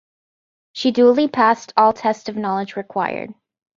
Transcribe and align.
She 0.73 0.89
duly 0.89 1.27
past 1.27 1.73
all 1.77 1.93
test 1.93 2.27
of 2.27 2.35
knowledge 2.35 2.75
required. 2.75 3.35